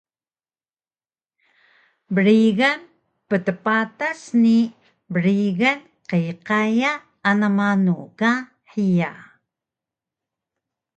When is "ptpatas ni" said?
3.29-4.59